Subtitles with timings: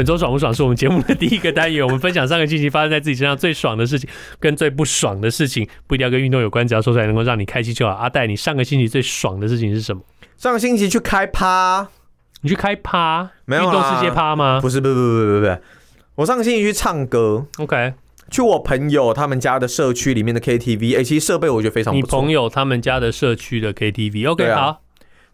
[0.00, 4.08] 本周爽不爽是我们节目的第一个单元，我们分享上个星期发生在自己身上最爽的事情
[4.38, 7.92] 跟最不爽的事情，不一定要跟运动有关，只要说出来能够让你开心就好。
[7.92, 10.00] 阿戴，你上个星期最爽的事情是什么？
[10.38, 11.86] 上个星期去开趴，
[12.40, 13.28] 你去开趴？
[13.44, 13.66] 没有啊？
[13.66, 14.58] 运动世界趴吗？
[14.62, 15.62] 不是，不是，不是，不是，不是。
[16.14, 17.92] 我上个星期去唱歌，OK，
[18.30, 22.20] 去我朋友他们家的社区里面的 KTV，哎、欸，其实设备我觉得非常不错。
[22.20, 24.80] 你朋友他们家的社区的 KTV，OK，、okay, 啊、好。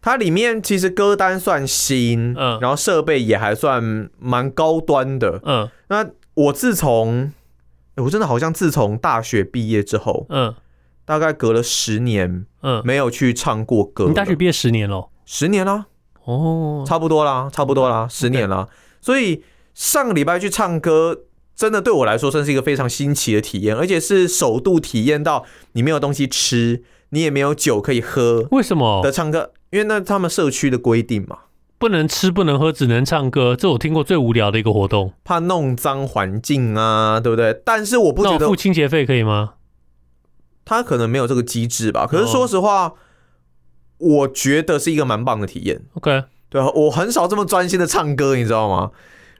[0.06, 5.68] 它里面其实歌单算新，嗯，然后设备也还算蛮高端的，嗯。
[5.88, 7.32] 那我自从，
[7.96, 10.54] 我真的好像自从大学毕业之后，嗯，
[11.04, 14.04] 大概隔了十年，嗯，没有去唱过歌。
[14.06, 15.08] 你大学毕业十年了？
[15.24, 15.86] 十年啦，
[16.22, 18.68] 哦，差不多啦，差不多啦，十年了。
[19.00, 19.42] 所以
[19.74, 21.22] 上个礼拜去唱歌，
[21.56, 29.50] 真的对我来说算是一个非常新奇的体验，而且是首度体验到你没有东西吃，你也没有酒可以喝，为什么的唱歌？
[29.76, 31.40] 因为那他们社区的规定嘛，
[31.76, 33.54] 不能吃，不能喝，只能唱歌。
[33.54, 37.60] 这我听过最无聊的一个活动，怕弄脏环境啊，对不对？
[37.62, 39.52] 但是我不觉得付清洁费可以吗？
[40.64, 42.06] 他可能没有这个机制吧。
[42.06, 42.94] 可是说实话，哦、
[43.98, 45.82] 我觉得是一个蛮棒的体验。
[45.92, 48.92] OK，对啊，我很少这么专心的唱歌，你知道吗？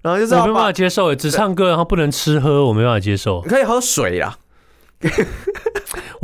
[0.03, 3.41] 然后就是我没办法接受，只唱歌然后不能吃喝，我没办法接受。
[3.45, 4.39] 你可以喝水啊。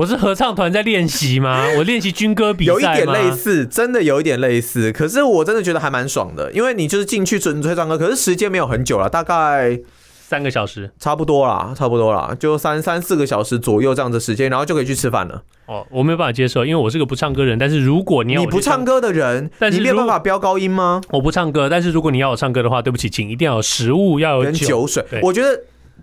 [0.02, 1.64] 我是合唱团在练习吗？
[1.78, 2.80] 我练习军歌比赛吗？
[2.80, 4.90] 有一点类似，真的有一点类似。
[4.90, 9.78] 可是我真的觉得还蛮爽的，因为你就是进去纯粹唱歌，可是时间没有很久了，大概
[10.20, 15.40] 三个小时，差不多啦，差不多啦，就三三四个小时左右这样子时间，然后就可以去吃饭了。
[15.66, 17.56] 哦，我没有办法接受，因为我是个不唱歌人。
[17.56, 21.00] 但是如果你要你不唱歌的人，但是你没有办法飙高音吗？
[21.10, 25.04] 我不唱歌，但是如果你要我唱歌的话，对不起，请一定要有食物，要有酒，酒水。
[25.22, 25.60] 我觉得。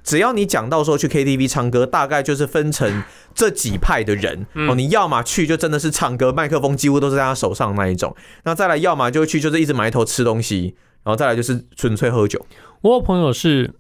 [0.10, 3.04] 只要你讲到说去 KTV 唱歌，大概就是分成
[3.36, 4.74] 这几派的人、嗯、哦。
[4.74, 8.16] 你要么去就真的是唱歌，麦克风几乎都是在他手上那一种。
[8.44, 12.44] 那再来，要么就去就是一直埋头吃东西，然后再来就是纯粹喝酒。
[12.82, 13.72] 我有朋友是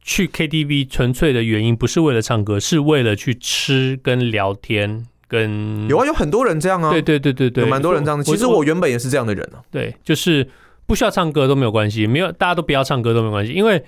[0.00, 5.88] 去 KTV 纯粹的原因不是为了唱歌，是为了去吃跟聊天跟。
[5.88, 6.92] 有啊，有很多人这样啊。
[6.92, 8.22] 对对对对对，有蛮多人这样的。
[8.22, 9.58] 其实我原本也是这样的人啊。
[9.68, 10.48] 对，就是
[10.86, 13.84] 不需要唱歌都没有关系，没有大家都不要唱歌都没有关系，因为。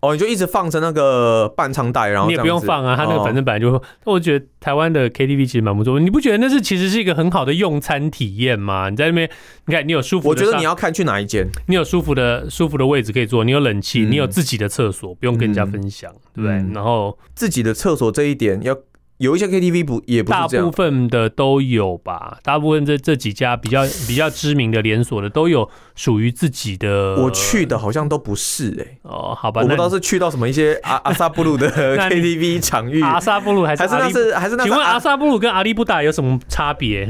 [0.00, 3.76] 哦，你就一直放着那个伴唱带，然后你也不用放啊，他那个反正本来就会。
[3.78, 8.90] 哦、我觉得台湾的 KTV 其实蛮不错，你不觉得那是其实是一个很好的用餐体验吗？
[8.90, 9.30] 你在那边，
[9.64, 16.74] 你看你有舒服的，我觉得你要看去哪一间，你有舒服的舒服的位置可以坐，你有冷气，嗯、你有自己的厕所，不用跟人家分享，嗯、对不对？
[16.74, 18.76] 然后自己的厕所这一点要。
[19.18, 22.38] 有一些 KTV 不也不大部分的都有吧。
[22.42, 27.16] 大部分这这几家比较比较知名的连锁的都有属于自己的。
[27.16, 28.98] 我去的好像都不是哎、欸。
[29.02, 33.00] 哦，好吧，我不知道是去到什么一些阿 阿萨布鲁的 KTV 场域。
[33.02, 34.64] 阿萨布鲁还是还是那是还是那？
[34.64, 37.08] 请问阿萨布鲁跟阿利布达有什么差别？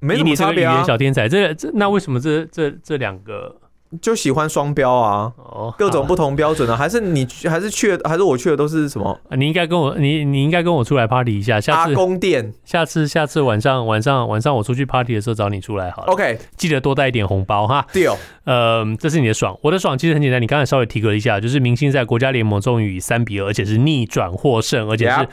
[0.00, 3.56] 没什么差别小天才，这这那为什么这这这两个？
[4.00, 5.32] 就喜欢双标啊，
[5.76, 9.20] 各种不同标准啊， 还是你还是去的，还是我去的都是什么？
[9.36, 11.90] 你应该跟我，你你应该跟我出来 party 一下，下次。
[11.90, 16.12] 阿公店，下次下次晚上晚上晚上我出去 party 的时候找你出来好了。
[16.12, 17.84] OK，记得多带一点红包哈。
[17.92, 18.16] Deal。
[18.44, 25.28] 呃，这是你的爽，我的爽其实很简单，你刚才稍微提格了一下，就是明星在国家联盟终于以三比二，而且是逆转获胜，而且是，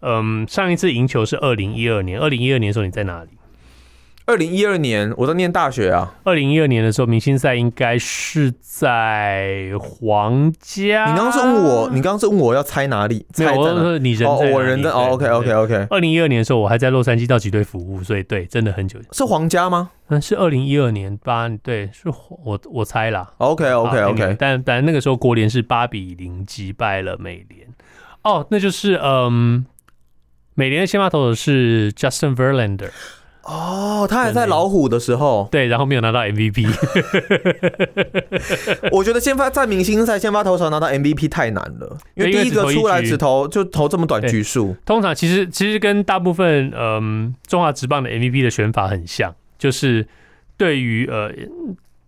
[0.00, 3.30] 嗯 Yeah.、呃，上一次赢球是二零一二年，二零一二年的时候你在哪里？
[4.26, 6.14] 二零一二年，我在念大学啊。
[6.24, 11.04] 二零一二年的时候，明星赛应该是在皇家。
[11.10, 13.26] 你刚刚是问我，你刚刚是问我要猜哪里？
[13.34, 14.26] 猜我说你人？
[14.26, 14.88] 哦，我人在。
[14.88, 15.86] 哦，OK OK OK。
[15.90, 18.98] 二零一二年的时候，我还在洛杉矶道奇队服务，所以对，真的很久。
[19.12, 19.90] 是皇家吗？
[20.08, 22.08] 嗯，是二零一二年八，对，是
[22.42, 23.30] 我我猜啦。
[23.36, 24.36] OK OK OK。
[24.38, 27.68] 但但那个时候国联是八比零击败了美联。
[28.22, 29.66] 哦，那就是嗯，
[30.54, 32.88] 美联的先发投手是 Justin Verlander。
[33.44, 36.66] 哦，他还在老虎的时候，对，然后没有拿到 MVP。
[38.90, 44.74] 我觉得先发在明星赛先发投手拿到 MVP 太难了，因为第一个出来只投就投这么短局数。
[44.86, 50.06] 通常其实其实跟大部分嗯中华职棒的 MVP 的选法很像，就是
[50.56, 51.30] 对于呃。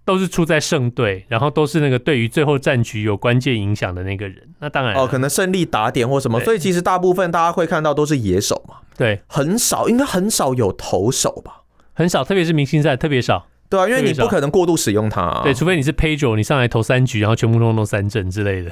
[0.07, 4.41] 都是出在胜队，然后都是那个对于最后战局有关键影响的那个人。
[4.61, 8.77] 那当然哦，可能胜利打点或什么，所以其实大部分大家会看到都是野手嘛。
[8.97, 11.65] 对，很少，应该很少有投手吧？
[11.93, 13.49] 很少，特别是明星赛特别少。
[13.69, 15.41] 对啊，因为你不可能过度使用它啊。
[15.43, 18.71] 对，除非你是 Pedro，你上来投三局，然后全部都弄三振之类的。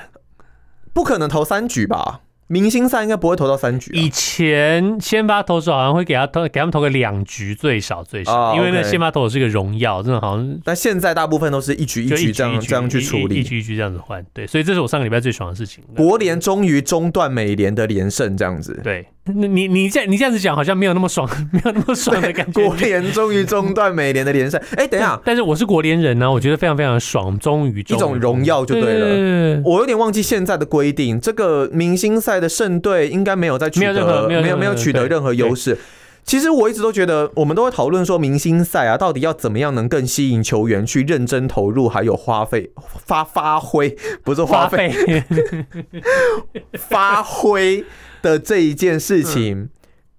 [0.93, 2.21] 不可能投三局吧？
[2.47, 4.01] 明星赛应该不会投到三局，啊。
[4.01, 10.61] 以前先发投手好像会给他投，给他们投个两局最少最少，哦、因为那先发投手是个荣耀，真的好像。
[10.65, 14.25] 但现在大部分都是一局一局这样这样去处理，一局一局这样子换。
[14.33, 15.83] 对，所以这是我上个礼拜最爽的事情。
[15.97, 18.81] 国联终于中断美联的连胜，这样子。
[18.85, 19.07] 对。
[19.33, 22.63] 你你你这你这样子讲好像没有那么爽， 没有那么爽的感觉。
[22.63, 29.63] 国联终于中断美联的联赛，哎，等一下，但是我是国联人呢、啊，我觉得非常非常的爽，终于一种荣耀就对了。
[29.65, 35.79] 我有点忘记现在的规定，这个明星赛的胜队应该没有在取得没有没有取得任何优势。
[36.23, 42.71] 其实我一直都觉得，我们都会讨论说，明星赛啊，到底要怎么样能更吸引球员去认真投入，还有花费
[43.05, 44.93] 发发挥，不是花费，
[46.79, 47.85] 发挥
[48.25, 49.59] 的这一件事情。
[49.61, 49.71] 嗯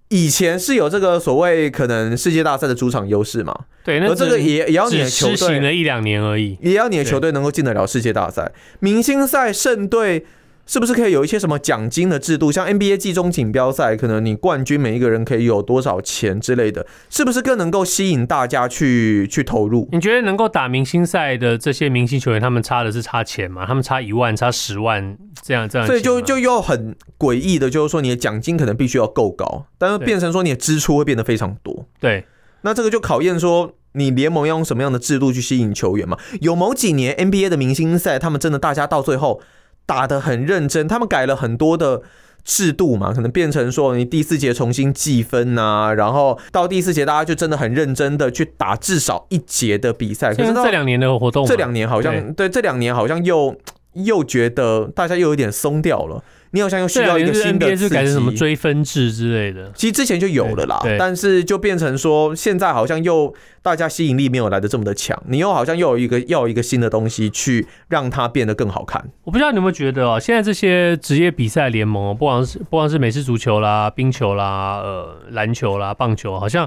[0.08, 3.52] 以前是有这个所谓可能世界大赛的主场优势嘛？
[3.84, 8.52] 对，那这个也也要你的球队实行了一两年而已，也要你的球队能够进得了世界大赛。
[8.78, 10.24] 明星赛胜队。
[10.66, 12.50] 是不是可以有一些什么奖金的制度？
[12.50, 19.88] 像 NBA 季中锦标赛，可能你冠军每一个人可以有多少钱之类的，是不是更能够吸引大家去去投入？
[19.92, 23.64] 你觉得能够打明星赛的这些明星球员，他们差的是差钱吗？
[23.64, 25.86] 他们差一万、差十万这样这样？
[25.86, 31.86] 所以就就又很诡异的，就是说你的奖金可能必须要够高，但是变成说你的支出会变得非常多。
[32.00, 32.26] 对，
[32.62, 36.18] 那这个就考验说你联盟要用什么样的制度去吸引球员嘛？
[36.40, 39.40] 有某几年 NBA 的明星赛，他们真的大家到最后。
[39.86, 42.02] 打得很认真，他们改了很多的
[42.44, 50.34] 制度嘛，可能变成说你第四节重新计分呐、啊，然后到第四节大家就真的很认真的去打至少一节的比赛。
[50.34, 53.56] 可是这两年的活动，这两年好像对，对，这两年好像又
[54.04, 56.22] 又觉得大家又有点松掉了。
[56.52, 59.70] 你好像又需要一个新的刺激，是改成什么追分制之类的？
[59.74, 69.04] 其实之前就有了啦，但是就变成说现在好像又大家吸引力没有来的这么的强，你又好像又有一个要有一个新的东西去让它变得更好看。
[69.24, 76.66] 我不知道你有没有觉得哦，现在这些职业比赛联盟，不光是不光是美式足球啦、冰球啦、呃篮球啦、棒球，好像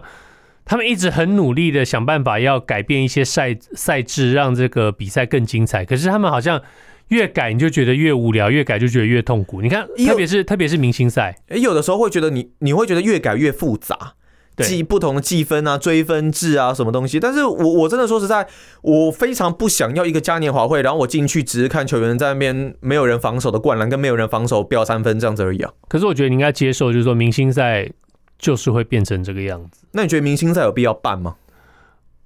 [0.66, 5.84] 他们一直很努力的想办法要改变一些赛赛制，让这个比赛更精彩。
[5.84, 6.62] 可是他们好像。
[7.10, 9.62] 越改你就觉得越无聊，越改就觉得越痛苦。
[9.62, 14.14] 你看，特别是特别是明星赛，诶，有的时候会觉得你你会觉得越改越复杂，
[14.58, 17.20] 记不同的记分啊、追分制啊什么东西。
[17.20, 18.48] 但是我我真的说实在，
[18.82, 25.72] 我非常不想要一个嘉年华会，然后我进去只是看球员在那边没有人防守的灌篮，跟没有人防守飙三分这样子而已啊。
[25.88, 27.90] 可是我觉得你应该接受，就是说明星赛
[28.38, 29.82] 就是会变成这个样子。
[29.94, 31.36] 那你觉得明星赛有必要办吗？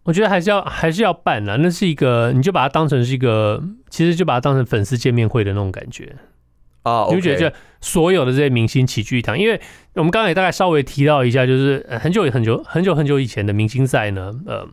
[0.04, 6.14] 我觉得还是要还是要办啦，那是一个，你就把它当成是一个，其实就把它当成粉丝见面会的那种感觉
[6.82, 7.06] 啊。
[7.10, 9.62] 你就觉得就所有的这些明星齐聚一堂，因为
[9.94, 14.68] 我们刚才也大概稍微提到一下，就是很久很久很久很久以前的明星赛呢，呃，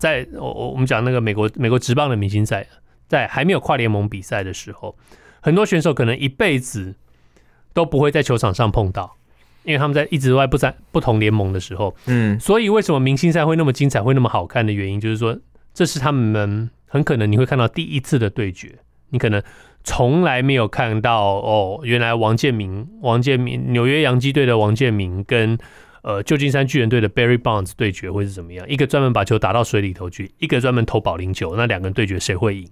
[0.00, 2.66] 在我我们讲那个美国美国职棒的明星赛，
[3.06, 4.96] 在还没有跨联盟比赛的时候，
[5.40, 6.96] 很多选手可能一辈子
[7.72, 9.16] 都不会在球场上碰到。
[9.66, 15.36] 因为他们在一直都在不在不同联盟的时候，嗯，所以为什么明星赛会那么精彩，会那么好看的原因，就是说
[15.74, 18.78] 这是他们很可能你会看到第一次的对决，
[19.10, 19.42] 你可能
[19.82, 25.58] 从来没有看到哦，原来王建民、王建民纽约洋基队的王建民跟
[26.02, 28.64] 呃旧金山巨人队的 Barry Bonds 对决会是怎么样？
[28.68, 32.70] 一个专门把球打到水里头去，一个专门投保龄球，那两个人对决谁会赢？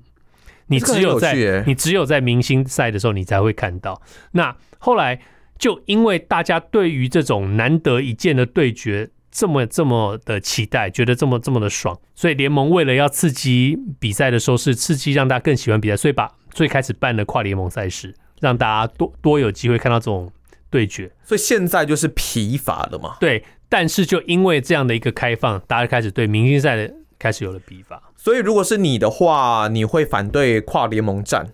[0.69, 4.01] 你只有在你只有在明星赛的时候你才会看到。
[4.31, 5.21] 那后来。
[5.59, 20.31] 就因为大家对于这种难得一见的对决这么这么的期待，觉得这么这么的爽，所以联盟为了要刺激比赛的收视，刺激让大家更喜欢比赛，所以把最开始办的跨联盟赛事，让大家多多有机会看到这种
[20.71, 21.11] 对决。
[21.25, 23.17] 所以现在就是疲乏了嘛？
[23.19, 28.01] 对，但是就因为这样的一个开放，大家开始对明星赛的开始有了疲乏。
[28.17, 31.49] 所以如果是你的话，你会反对跨联盟战？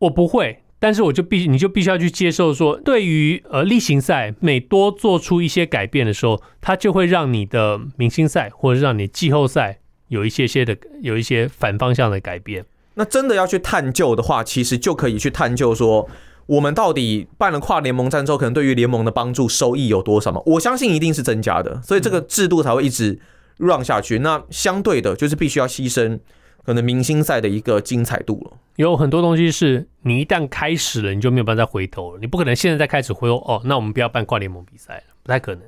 [0.00, 0.62] 我不会。
[0.80, 12.64] 但是我就必你就必须要去接受说，对于呃例行赛每多做出一些改变的时候，它就会让你的明星赛或者让你季后赛有一些些的有一些反方向的改变。
[12.94, 16.08] 那真的要去探究的话，其实就可以去探究说，
[16.46, 20.40] 我们到底办了跨联盟战之后，可能对于联盟的帮助收益有多少吗？
[20.46, 23.18] 我相信一定是增加的，所以这个制度才会一直
[23.58, 24.20] run 下去。
[24.20, 26.20] 那相对的，就是必须要牺牲。
[26.68, 32.18] 可能明星赛的一个精彩度了，有很多东西是你一旦开始了，你就没有办法再回头了。
[32.20, 35.62] 你不可能现在再开始回头哦，那我们不要办跨联盟比赛了，不太可能。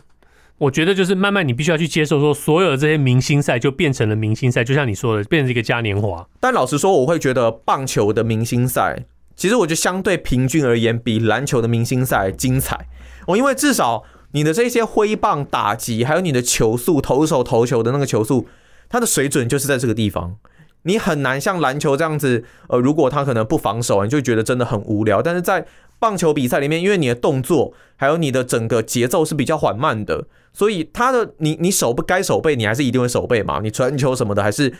[0.58, 6.28] 我觉得就是慢慢你必须要去接受，说所有的这些明星赛就变成了明星赛，就像你说的，变成一个嘉年华。
[6.38, 12.88] 但老实说，我会觉得棒球的明星赛，其实我觉得相对平均而言，比篮球的明星赛精彩。
[13.26, 18.46] 哦，因为至少你的这些挥棒打击，还有你的球速，投手投球的那个球速，
[18.90, 20.36] 它的水准就是在这个地方。
[20.82, 25.20] 你很难像篮球这样子，呃，如果他可能不防守，你就觉得真的很无聊。
[25.20, 25.66] 但是在
[25.98, 33.60] 棒球比赛里面，因为你的动作还有你的整个节奏是比较缓慢的，所以他的你你手不该手背，你还是一定会手背嘛。
[33.62, 34.72] 你传球什么的，还是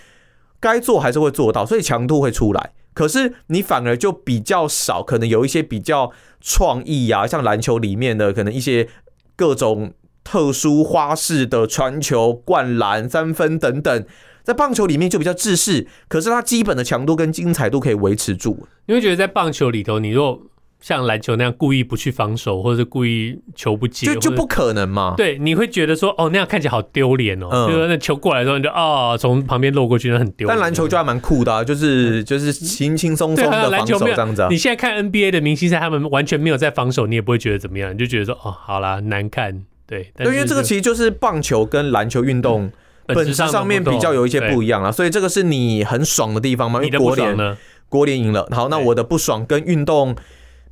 [0.58, 2.72] 该做还是会做到，所以强度会出来。
[2.94, 8.88] 可是你反而就比较少，可能有一些比较创意、啊，像篮球里面的可能一些
[9.36, 9.92] 各种
[10.24, 14.06] 特殊花式的传球、灌篮、三分等等。
[14.42, 18.66] 在棒球里面就比较制式，可是它基本的强度跟精彩度可以维持住。
[18.86, 20.40] 你会觉得在棒球里头，你如果
[20.80, 25.12] 像篮球那样故意不去防守，或者是故意球不接，就就不可能嘛？
[25.14, 27.48] 对，你会觉得说，哦，那样看起来好丢脸哦。
[27.52, 30.48] 嗯、就是那球过来的时候，你就啊，从、哦、旁边漏过去，那很丢。
[30.48, 34.48] 但篮球就还蛮酷的、啊，就是就是轻轻松松的防守这样子、啊。
[34.50, 39.62] 你现在看 NBA 的明星赛，他们完全没有在防守，你也不会觉得怎么样，你就觉得说，哦，好啦，难看。
[39.86, 42.64] 对，对，因为这个其实就是棒球跟篮球运动。
[42.64, 42.72] 嗯
[43.06, 46.80] 本质上面比较有一些不一样啊，所以这个是你很爽的地方吗？
[46.82, 47.56] 因为国联
[47.88, 50.14] 国联赢了，好，那我的不爽跟运动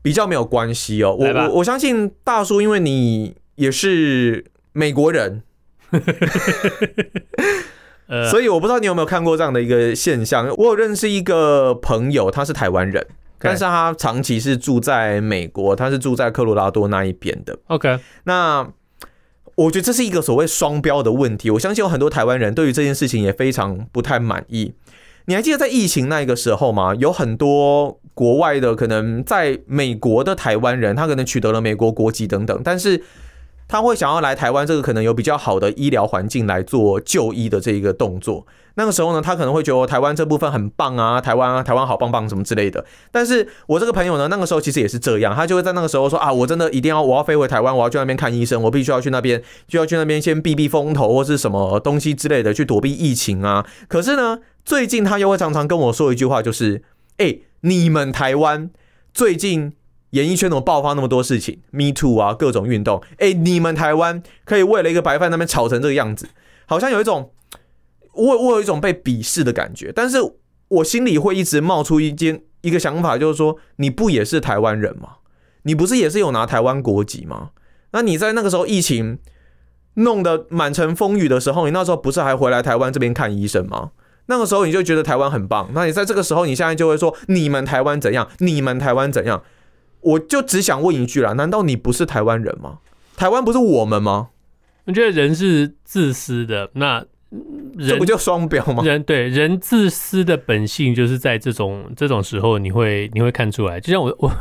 [0.02, 1.16] 比较没有关系哦。
[1.18, 5.42] 我我我相信大叔，因为你也是美国人，
[8.30, 10.48] 所以我不知道你有没有看过这样的一个现象。
[10.56, 13.04] 我有认识一个朋友，他是台湾人，
[13.40, 17.58] 但是他长期是住在美国，他是住在科罗拉多那一边的。
[17.66, 18.68] OK，那。
[19.58, 21.50] 我觉得这是一个所谓双标的问题。
[21.50, 24.72] 我相信有很多台湾人对于这件事情也非常不太满意。
[25.26, 26.94] 你还记得在疫情那个时候吗？
[26.94, 33.02] 有很多国外的可能在美国的台湾人，他可能取得了美国国籍等等，但是。
[33.68, 38.46] 他会想要来台湾，这个可能有比较好的医疗环境来做就医的这一个动作。
[38.76, 42.84] 那个时候呢，他可能会觉得台湾这部分很棒啊，台湾啊，台湾好棒棒什么之类的。
[43.10, 53.66] 但是我这个朋友呢，那个时候其实也是这样，他就会在那个时候说啊，我真的一定要，我要飞回台湾，我要去那边看医生，我必须要去那边，就要去那边先避避风头或是什么东西之类的，去躲避疫情啊。
[53.88, 56.84] 可是呢，最近他又会常常跟我说一句话，就是，
[57.16, 58.70] 哎，你们台湾
[59.12, 59.74] 最近。
[60.10, 63.02] 演艺圈怎么爆发那么多事情？Me Too 啊，各种运动。
[63.18, 66.28] 哎、你们台湾可以为了一个白饭那边吵成这个样子，
[66.66, 67.32] 好像有一种
[68.14, 69.92] 我我有一种被鄙视的感觉。
[69.94, 70.18] 但是
[70.68, 75.16] 我心里会一直冒出一件一个想法，就是说你不也是台湾人吗？
[75.62, 77.50] 你不是也是有拿台湾国籍吗？
[77.90, 79.18] 那你在那个时候疫情
[79.94, 83.90] 弄得满城风雨的时候，你那时候不是还回来台湾这边看医生吗？
[84.26, 85.70] 那个时候你就觉得台湾很棒。
[85.74, 88.28] 那你在这个时候，你现在就会说你们台湾怎样？
[88.38, 89.42] 你们台湾怎样？
[90.00, 92.78] 我就只想问一句啦，难道你不是台湾人吗？
[93.16, 94.28] 台湾不是我们吗？
[94.84, 97.04] 我觉得人是自私的，那
[97.76, 98.82] 人这不就双标吗？
[98.84, 103.80] 人对人自私的本性，就是在这种这种时候，你会你会看出来。
[103.80, 104.32] 就像我我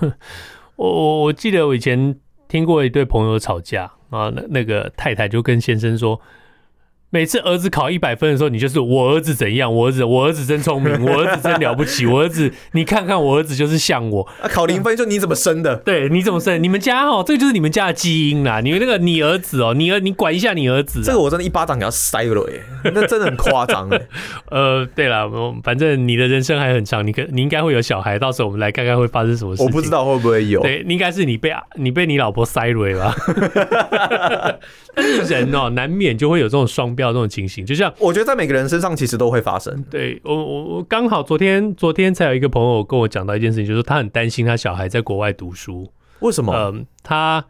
[0.76, 2.16] 我我记得我以前
[2.48, 6.20] 听过一对朋友吵架啊，那那个太太就跟先生说。
[7.18, 9.74] 每次儿子考一百分的时候，你就是我儿子怎样？
[9.74, 14.22] 我儿子，我儿子真聪明， 我儿子真了不起，我儿子，你看看我儿子就是像我。
[14.40, 15.78] 啊，考零分就你怎么生的？
[15.84, 16.62] 对，你怎么生？
[16.62, 18.62] 你们家哦，这个就是你们家的基因啦。
[18.62, 21.02] 你们那个你儿子哦，你儿你管一下你儿子。
[21.04, 22.62] 这个我真的一巴掌给他塞了耶，
[22.94, 24.00] 那真的很夸张哎。
[24.52, 25.28] 呃，对了，
[25.64, 29.66] 反正你的人生还很长，你可你应该会有小孩，到时候我们来看看会发生什么事情。
[29.66, 30.62] 我不知道会不会有。
[30.62, 33.16] 对，应该是你被你被你老婆塞了吧？
[34.94, 39.84] 但是人哦，难免就会有这种双标这种情形，就像我觉得在每个人身上其实都会发生。
[39.90, 45.88] 对我我我刚好昨天昨天才有一个朋友跟我讲到一件事情，就是他很担心他小孩在国外读书。
[46.20, 46.54] 为什么？
[46.54, 47.46] 嗯，他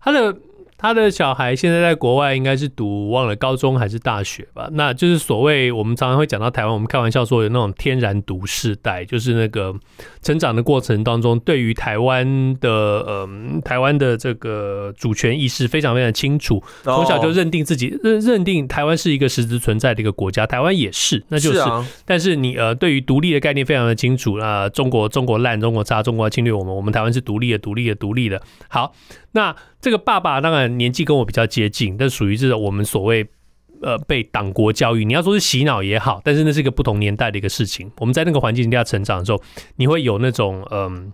[0.00, 0.36] 他的。
[0.76, 4.68] 他的小孩现在在国外，应该是读忘了高中还是大学吧？
[4.72, 9.74] 那就是所谓我们常常会讲到台湾，我们开玩笑说有那种天然独世代，就是那个
[10.22, 13.28] 成长的过程当中，对于台湾的呃
[13.64, 21.60] 台湾的这个主权意识非常非常清楚，从小就认定自己认认定台湾是一个实质存在的一个国家，台湾也是，那就是。
[22.04, 28.42] 但是你呃对于独立的概念非常的清楚啊，中国中国烂，中国差，中国侵略我们，我们台湾是独立的，独立的，独立的。
[28.68, 28.92] 好。
[29.34, 33.26] 那这个爸爸当然年纪跟我比较接近，但属于是我们所谓
[33.82, 35.04] 呃被党国教育。
[35.04, 37.90] 你要说是洗脑也好，但是那是一个不同年代的一个事情。
[37.98, 39.42] 我们在那个环境底下成长的时候，
[39.76, 41.12] 你会有那种嗯。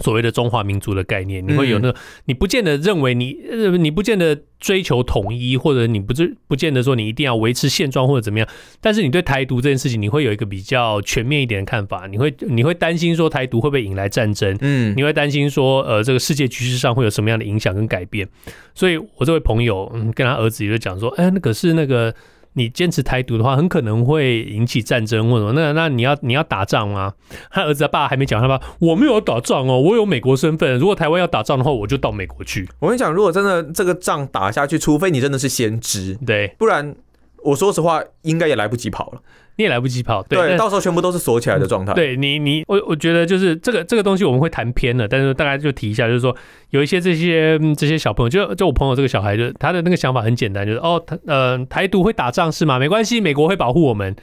[0.00, 3.36] 所谓的中华民族的概念，你会有那个，你不见得认为你，
[3.78, 8.48] 你不见得追求统一，或者你不是不见得说你一定要维持现状或者怎么样，
[8.80, 18.28] 但是你对台独这件事情，你会有一个比较全面一点的看法，你会你会担心说台独会不会引来战争，嗯，你会担心说呃这个世界局势上会有什么样的影响跟改变，
[18.74, 22.14] 所以我这位朋友嗯跟他儿子也就讲说，哎，那可是那个。
[22.54, 25.52] 你坚持台独的话，很可能会引起战争或者。
[25.52, 27.12] 那那你要你要打仗吗？
[27.50, 30.78] 他儿子他爸还没讲，他爸我没有打仗哦，我有美国身份。
[30.78, 32.68] 如果台湾要打仗的话，我就到美国去。
[32.78, 36.94] 我跟你讲，如果真的这个仗打下去，除非你真的是先知，对，不然
[37.42, 39.20] 我说实话，应该也来不及跑了。
[39.56, 40.22] 你也来不及跑。
[40.24, 41.92] 对，对到时候全部都是锁起来的状态。
[41.94, 46.34] 对你，你我我觉得就是这个这个东西我们会谈偏了，但是大概就提一下，就是说
[46.70, 52.78] 有一些这些这些小朋友，就就我朋友这个小孩，就他的那个想法很简单，就是哦，他呃台独会打仗是吗？
[52.78, 54.14] 没关系，美国会保护我们。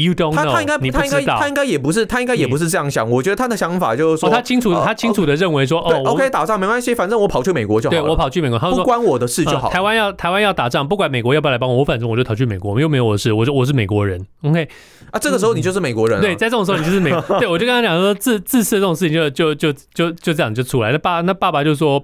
[0.00, 8.00] You don't know, 他他应该他应该他应该也不是他应该也不是这样想，我觉得他的想法就是说，他清楚他清楚的认为说，哦，OK 打仗没关系，反正我跑去美国就好了。
[8.02, 9.68] 对，我跑去美国，他说不关我的事就好。
[9.70, 14.24] 台湾要台湾要打仗，不管美国要不要来帮我，我反正我就逃去美国，又没有我的事，我就我是美国人。
[14.42, 14.68] OK
[15.10, 16.20] 啊，这个时候你就是美国人。
[16.20, 17.10] 对，在这种时候你就是美。
[17.40, 20.92] 对，我就跟他讲说，自自私的这种事情就就就就就这样就出来。
[20.92, 22.00] 那爸那爸爸就说。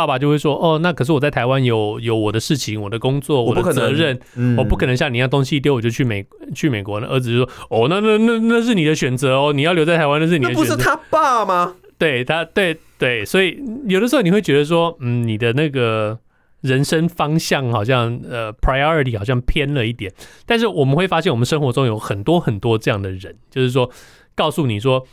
[0.00, 11.74] 爸爸就会说：“哦，那可是我在台湾有有我的事情，我的工作，我的责任，我不，嗯、我不可能像你一样东西一丢我就去美去美国。”那儿子就说：“哦，那那那那是你的选择哦，你要留在台湾那是你的选择。”那不是他爸吗？
[11.98, 16.18] 对他，对对，所以有的时候你会觉得说，嗯，你的那个
[16.62, 20.10] 人生方向好像呃 priority 好像偏了一点。
[20.46, 23.90] 但是我们会发现，我们生活中有很多很多这样的人，就是说
[24.34, 25.06] 告诉你说。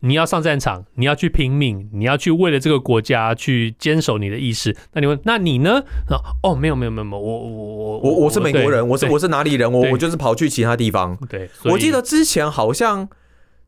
[0.00, 4.76] 你要上战场，你要去拼命，你要去为了这个国家去坚守你的意识。
[4.92, 5.82] 那你问，那你呢？
[6.42, 9.70] 哦，没有没有没有没有，我我我我我是美国人，我是我是哪里人？
[9.70, 11.16] 我我就是跑去其他地方。
[11.28, 13.08] 对，我记得之前好像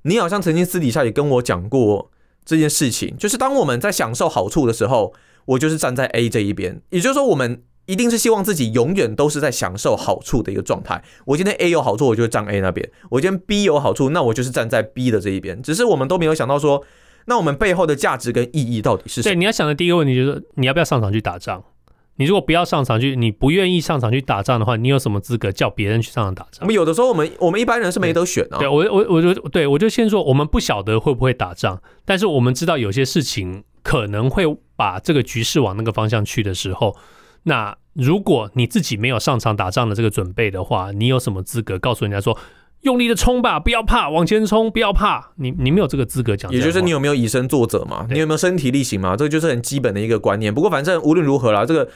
[0.03, 2.11] 你好像曾经私底下也跟我讲过
[2.45, 7.62] 这件事情，就是当我们在享受好处的时候，我就是站在 A 这一边，也就是说我们。
[7.87, 11.03] 一定是希望自己永远都是在享受好处的一个状态。
[11.25, 15.61] 我今天 A 有好处，我就站 A 那边；我今天 B 有好处，那我就是站在 B 的这一边。
[15.62, 16.85] 只是我们都没有想到说，
[17.27, 19.35] 那我们背后的价值跟意义到底是什么？
[19.35, 21.62] 对，你要想的第一个问题就是，你要不要上场去打仗？
[22.17, 26.61] 你如果不要上场去，你不愿意上场去打仗的话，你有什么资格叫别人去上场打仗？
[26.61, 28.59] 我们有的时候，我们我们一般人是没得选啊。
[28.59, 34.45] 对，我我我就对我就先说，我们不晓得会不会打仗，但是我们知道有些事情可能会
[34.77, 36.95] 把这个局势往那个方向去的时候，
[37.45, 37.77] 那。
[37.95, 42.39] 如果你自己没有上场打仗的这个准备的话，你有什么资格告诉人家说
[42.81, 45.33] 用力的冲吧，不要怕，往前冲，不要怕？
[45.37, 46.51] 你你没有这个资格讲。
[46.51, 48.07] 也就是你有没有以身作则嘛？
[48.09, 49.15] 你有没有身体力行嘛？
[49.15, 50.55] 这个就是很基本的一个观念。
[50.55, 51.87] 不过反正无论如何啦，这个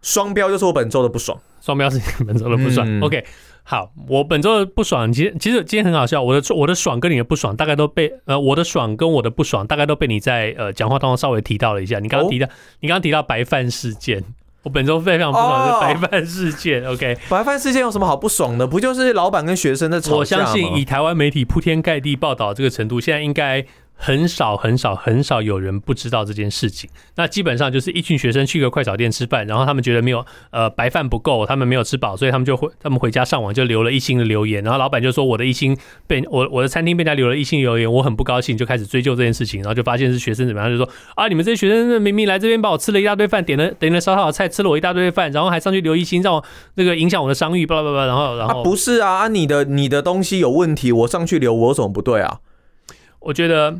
[0.00, 1.36] 双标就是我本周的不爽。
[1.60, 2.86] 双标是你本周的不爽。
[2.88, 3.24] 嗯、OK，
[3.64, 6.22] 好，我本周的不爽，其实其实今天很好笑。
[6.22, 11.98] 我的我的爽跟你的不爽大概都被呃，我的爽跟我的不爽大概都被你在呃讲话当中稍微提到了一下。
[11.98, 14.22] 你刚刚提到，哦、你刚刚提到白饭事件。
[14.62, 16.84] 我本周非常不爽的白饭事件。
[16.84, 18.66] Oh, OK，白饭事件有什么好不爽的？
[18.66, 20.42] 不就是老板跟学生的吵架吗？
[20.44, 23.66] 我相信以台湾媒体铺天盖地报道这个程度，现在应该。
[24.04, 26.90] 很少很少很少有人不知道这件事情。
[27.14, 34.60] 那基本上就是一群学生去个快炒店吃饭，然后他们觉得没有呃白饭不够，他们没有吃饱，所以他们就回 他们回家上网就留了一星的留言。
[34.64, 39.60] 然后老板就说我的一星被我我的餐厅被他留了一星留言，我很不高兴，就开始追究这件事情。
[39.60, 48.06] 然后就发现是学生怎么样，就说啊你们这些学生明明来这边帮我吃了一大堆饭，点了点了烧烤菜，吃了我一大堆饭，然后还上去留一星，让我那个影响我的商誉，巴拉巴拉。
[48.06, 52.40] 然后然后、啊、不是啊，你的你的东西有问题，我上去留我有什么不对啊？
[53.20, 53.78] 我觉得。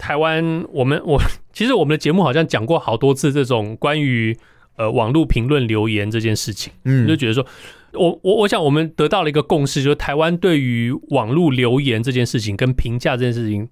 [0.00, 1.20] 台湾，我们我
[1.52, 4.34] 其实我们的节目好像讲过好多次这种关于
[4.76, 7.46] 呃网络评论留言这件事情，嗯，就觉得说，
[7.92, 13.68] 我我我想我们得到了一个共识，就是台湾对于网络留言这件事情跟评价这件事情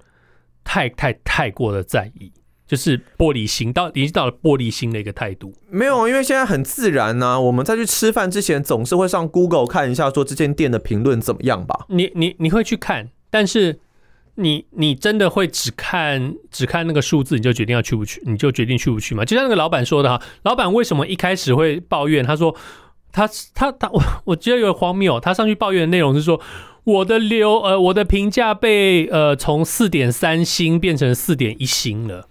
[0.62, 2.31] 太太太过的在意，
[2.67, 5.55] 就是玻璃心到已经到了玻璃心的一个态度。
[5.71, 11.87] 没有，因为现在很自然呢、啊，我们在去吃饭之前总是会上 Google 看一下说这间店的评论怎么样吧？
[11.88, 13.81] 你你你会去看，但是。
[14.40, 18.22] 你你真的会只看只看那个数字，你就决定要去不去？
[18.24, 19.24] 你就决定去不去吗？
[19.24, 22.24] 就像那个老板说的哈，老板为什么一开始会抱怨？
[22.24, 22.55] 他说
[23.11, 25.18] 他他他我 我觉得有点荒谬。
[25.18, 26.40] 他上去抱怨的内容是说，
[26.85, 32.29] 我的流呃我的评价被呃从四点三星变成四点一星了。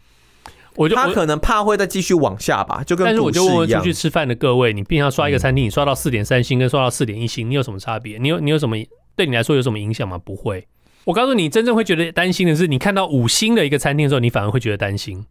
[0.78, 8.20] 我就他可能怕会再继续往下吧，就跟但是我就问问出去吃饭的各位，你平常刷一个餐厅，你刷到四点三星跟刷到四点一星，你有什么差别？
[8.20, 8.78] 你有你有什么
[9.16, 10.18] 对你来说有什么影响吗？
[10.18, 10.68] 不会。
[11.08, 15.26] 我告诉你，真正会觉得担心的是，你看到五星的一个餐厅的时候，你反而会觉得担心。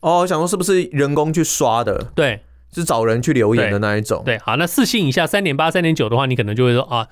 [0.00, 2.12] 哦，我想说是不是人工去刷的？
[2.14, 2.40] 对，
[2.72, 4.22] 是找人去留言的那一种。
[4.24, 7.08] 对，好，那四星以下，三点八、三点九的话，你可能就会说啊，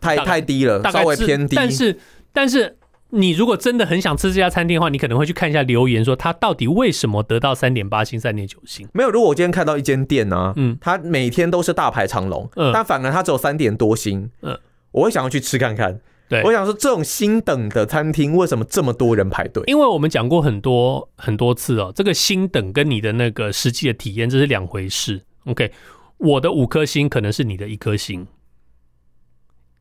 [0.00, 1.56] 太太低了，稍微偏低。
[1.56, 1.98] 但是，
[2.32, 2.76] 但是
[3.10, 8.86] 你如果真的很想吃这家餐厅的话，你可能会去看一下留言，说他到底为什么得到三点八星、三点九星？
[8.92, 14.56] 没有，如果我今天看到一间店呢、啊，嗯，它每天都是大排长龙，嗯，但反而它只有三点多星，嗯，
[14.92, 16.00] 我会想要去吃看看。
[16.32, 19.62] 对，我想说，这种新等的餐厅为什么这么多人排队？
[19.66, 25.24] 因为我们讲过很多很多次哦，这个新等跟你的那个实际的体验这是两回事。
[25.44, 25.70] OK，
[26.16, 28.26] 我的五颗星可能是你的一颗星，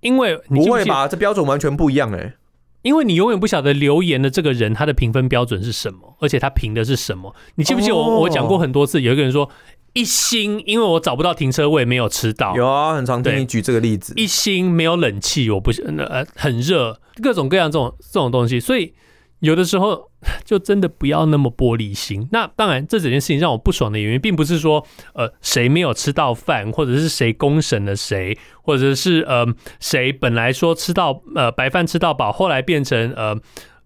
[0.01, 1.07] 因为你不会吧？
[1.07, 2.35] 这标准完全不一样哎。
[2.81, 7.33] 因为你永远不晓得留言的这个人他的评分标准是什么，而且他评的是什么。
[7.55, 9.47] 你记不记得我我讲过很多次，有一个人说
[9.93, 12.55] 一星，因为我找不到停车位，没有吃到。
[12.55, 14.13] 有啊，很常听你举这个例子。
[14.15, 15.71] 一星没有冷气，我不
[16.07, 18.93] 呃很热，各种各样这种这种东西，所以
[19.39, 20.09] 有的时候
[20.45, 22.27] 就真的不要那么玻璃心。
[22.31, 29.45] 那当然，这整件事情让我不爽的原因，并不是说呃谁没有吃到饭，或者是谁公审了谁，或者是呃
[29.81, 33.37] 谁本来说吃到呃白饭吃到饱，后来变成呃。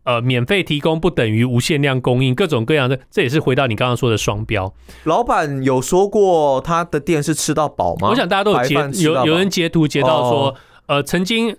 [0.05, 4.73] 呃，免费提供不等于无限量供应，各种各样的，这也是回到你刚刚说的双标。
[5.03, 8.09] 老板有说过他的店是吃到饱吗？
[8.09, 10.55] 我想大家都有截，有有人截图截到说，哦、
[10.87, 11.57] 呃，曾经。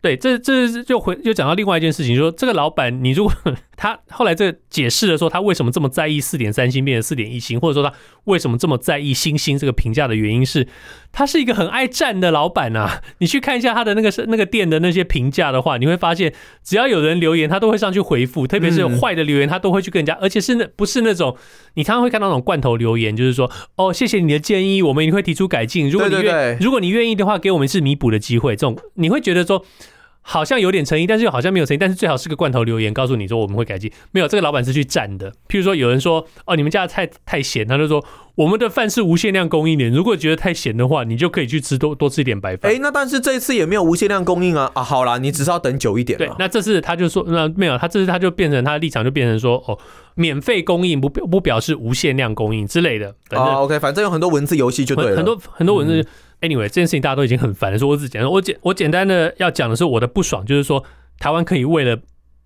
[0.00, 3.32] 对，这这就回就讲到另外一件事情，就是、说这个老板，你如果
[3.82, 7.92] 他后来这解释了说他为什么这么在意四点三星变成四点一星，或者说他
[8.26, 10.68] 为什么这么在意星星这个评价的原因是，
[11.10, 13.02] 他是一个很爱站的老板啊。
[13.18, 21.36] 你去看一下他的那个是那个店的那些评价的话，你会发现只要有人留言，他都会上去回复，特别是有坏的留言，他都会去跟人家，而且是那不是那种
[21.74, 25.90] 你常常会看到那种罐头留言，就是说哦，谢谢你的建议，我们一定会提出改进。
[25.90, 28.54] 如果你愿如果你愿意的话，给我们一次弥补的机会。
[28.54, 29.66] 这种你会觉得说。
[30.22, 31.78] 好像有点诚意，但是又好像没有诚意。
[31.78, 33.90] 但是最好是个罐头留言，告诉你说我们会改进。
[34.12, 35.30] 没有，这个老板是去赞的。
[35.48, 38.02] 譬如说，有人说哦，你们家的菜太咸，他就说
[38.36, 39.88] 我们的饭是无限量供应的。
[39.88, 42.72] 如果觉得太咸的话，你就可以去吃多多吃一点白饭。
[42.72, 44.82] 哎，那但是这一次也没有无限量供应啊啊！
[44.82, 46.16] 好啦，你只是要等久一点。
[46.16, 49.76] 对，那这次他就说那没有，他这次他就变成他的立场就变成说哦，
[50.14, 53.14] 免费供应不不表示无限量供应之类的。
[53.30, 56.00] 啊，OK，反正有很多文字游戏就对了，很多很多文字。
[56.00, 56.06] 嗯
[56.42, 57.78] Anyway，这件事情大家都已经很烦了。
[57.78, 60.82] 说我只简单，我简我简单的要讲的是我的不爽，就是说
[61.20, 61.96] 台湾可以为了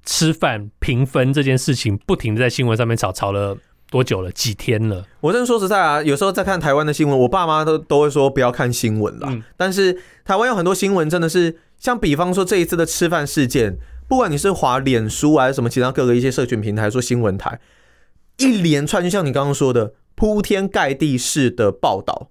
[0.05, 3.57] 吃饭平分这件事情，不停的在新闻上面吵，吵了
[3.91, 4.31] 多久了？
[4.31, 5.07] 几天了？
[5.23, 9.29] 我真的说实在啊，有时候在看台湾的新闻，我爸妈都都会说不要看新闻了。
[9.31, 17.59] 嗯、但是台湾有很多新闻真的是，像比方说这一次的吃饭事件，不管你是滑脸书还是什么其他各个一些社群平台说新闻台，
[18.37, 22.29] 一连串就像你刚刚说的铺天盖地式的报道，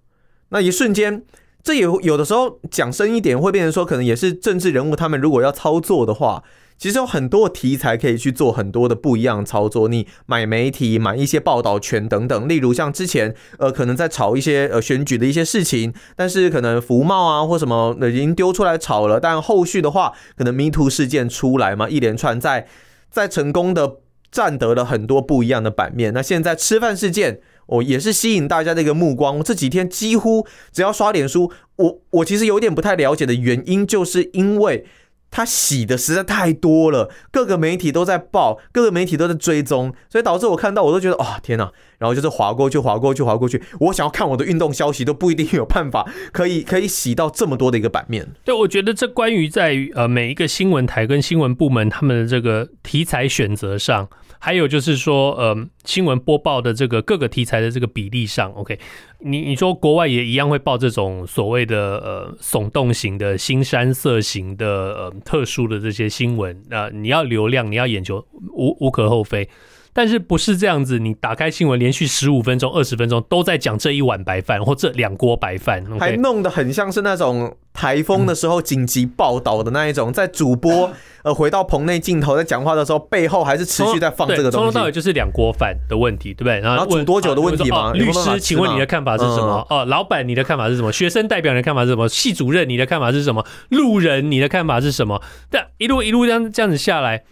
[0.50, 1.24] 那一瞬间。
[1.66, 6.44] 这有有的时候讲深一点，会变成说，可能也是政治人物他们如果要操作的话，
[6.78, 9.88] 其实有很多题材可以去做很多的不一样的操作。
[9.88, 22.68] 你买媒体、买一些报道权等等，例如像之前呃，可能在炒一些呃选举的一些事情，但是可能服贸啊或什么已经丢出来炒了，但后续的话，可能迷途事件出来嘛，一连串在
[23.10, 23.96] 在成功的
[24.32, 26.14] 占得了很多不一样的版面。
[26.14, 27.42] 那现在吃饭事件。
[27.68, 29.38] 哦，也是吸引大家的一个目光。
[29.40, 34.86] 我这几天几乎只要刷脸书，我我其实有点不太了解的原因，就是因为
[35.32, 41.72] 他洗的实在太多了，各个媒体都在报，各个媒体都在追踪，所以导致我看到我都觉得、哦，天哪！
[41.98, 43.62] 然后就是滑过去，滑过去，滑过去。
[43.80, 48.28] 我想要看我的运动消息都不一定有办法可以可以洗到这么多的一个版面。
[48.46, 54.08] 对，我觉得这关于在于呃每一个新闻台跟新闻部门他们的这个题材选择上。
[54.46, 58.78] 还有就是说，呃，新闻播报的这个各个题材的这个比例上，OK，
[59.22, 69.50] 你你说国外也一样会报这种所谓的呃耸动型的、新山色型的呃特殊的这些新闻，那、你要流量，你要眼球，无无可厚非。
[69.98, 71.00] 但是不是这样子？
[71.00, 76.00] 你打开新闻，连续十五分钟、二十分钟都在讲这一碗白饭或这两锅白饭，okay?
[76.00, 80.92] 还弄得很像是那种台风的时候紧急报道的那一种，在主播
[81.24, 84.66] 呃回到棚内镜头在讲话的时候，背后还是持续在放这个东西。
[84.66, 86.60] 从头到尾就是两锅饭的问题，对不对？
[86.60, 87.78] 然后煮多久的问题吗？
[87.78, 89.66] 啊、律师，请问你的看法是什么？
[89.70, 90.92] 哦，老板，你的看法是什么？
[90.92, 92.10] 学生代表你的看法是什么？
[92.10, 93.46] 系主任，你的看法是什么？
[93.70, 95.22] 路人，你的看法是什么？
[95.50, 97.24] 但一路一路这样这样子下来，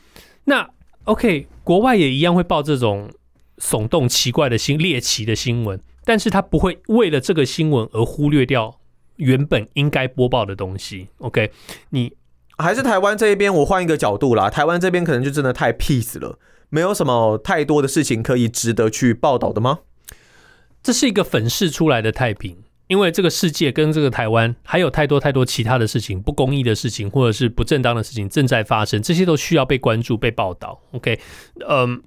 [0.46, 0.70] 那
[1.06, 3.10] OK，国外也一样会报这种。
[3.60, 8.80] 耸动、奇怪的新、猎奇的新闻，但是他不会为了这个新闻而忽略掉
[9.18, 11.08] 原本应该播报的东西。
[11.20, 11.52] OK，
[11.92, 12.14] 你
[12.58, 14.50] 还是台湾这一边，我换一个角度啦。
[14.50, 16.40] 台湾这边可能就真的太 peace 了，
[16.70, 19.82] 没有什么太多的事情可以值得去报道的吗？
[20.82, 22.58] 这是一个粉饰出来的太平，
[22.94, 30.80] 因为这个世界跟这个台湾还有太多太多其他的事情，不公义的事情或者是不正当的事情正在发生，这些都需要被关注、被报道。
[30.92, 31.20] OK，
[31.68, 32.04] 嗯。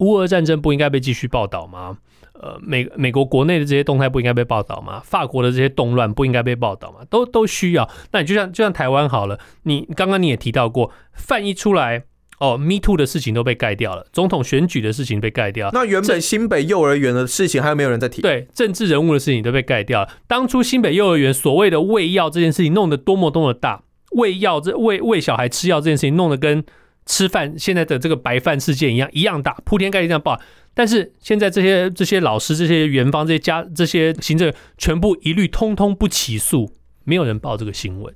[0.00, 1.98] 乌俄战争不应该被继续报道吗？
[2.32, 5.02] 呃，美美国国内的这些动态不应该被报道吗？
[5.04, 7.00] 法国的这些动乱不应该被报道吗？
[7.10, 7.86] 都都需要。
[8.12, 12.04] 那你就像就像台湾好了，你刚刚你也提到过，饭一出来，
[12.40, 15.70] 哦，Me Too 的事情都被盖掉了，总统选举的事情被盖掉。
[15.72, 18.20] 那原本新北幼儿园的事情还有没有人在提？
[18.20, 20.08] 对，政治人物的事情都被盖掉了。
[20.26, 23.84] 当初新北幼儿园所谓的喂药这件事情弄得多么多么大，
[24.16, 26.64] 喂药这喂喂小孩吃药这件事情弄得跟。
[27.06, 30.38] 吃饭现在的这个白饭事件一样一样大，铺天盖地这样报，
[30.74, 36.70] 但是现在这些这些老师、这些园方、这些家、这些行政全部一律通通不起诉，
[37.02, 38.14] 没有人报这个新闻，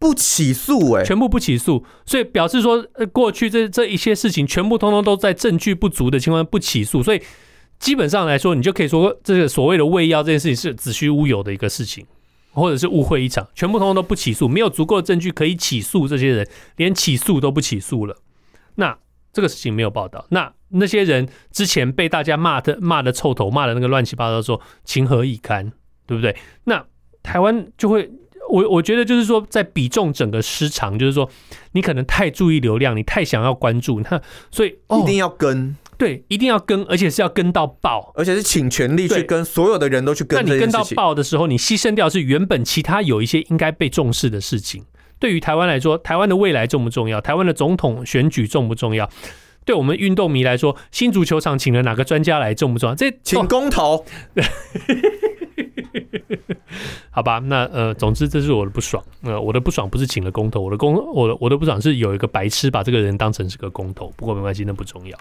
[0.00, 7.22] 不起诉哎、全部不起诉，所以表示说，呃过去这这一些事情全部通通都在证据不足的情况下不起诉，所以
[7.78, 12.06] 基本上来说，你就可以说这个所谓的喂药这件事情是子虚乌有的一个事情，
[12.52, 18.16] 或者是误会一场，全部通通都不起诉，没有足够的证据可以起诉这些人，连起诉都不起诉了。
[18.76, 18.96] 那
[19.32, 25.70] 这个事情没有报道，那那些人之前被大家骂的骂的臭头，骂的那个乱七八糟，说情何以堪，
[26.06, 26.34] 对不对？
[26.64, 26.82] 那
[27.22, 28.10] 台湾就会，
[28.50, 31.28] 我我觉得就是说，在比重整个失常，就是说
[31.72, 35.76] 你可能太注意流量，你太想要关注，那所以一定要跟。
[35.96, 40.42] 对，一定要跟，而且是要跟到爆，而且是请全力去跟，所有的人都去跟。
[40.42, 44.82] 那你跟到爆的时候，你牺牲掉是原本其他有一些应该被重视的事情。
[45.18, 47.20] 对于台湾来说，台湾的未来重不重要？
[47.20, 49.10] 台湾的总统选举重不重要？
[49.66, 52.94] 对我们运动迷来说，新足球场请了哪个专家来重不重要？
[52.94, 53.96] 这请公投。
[53.96, 54.04] 哦、
[57.10, 59.02] 好吧，那呃，总之这是我的不爽。
[59.22, 64.12] 呃，我的不爽不是请了工头，我的工我的我的不爽是有一个白痴把这个人当成是个工头。
[64.16, 65.16] 不过没关系，那不重要。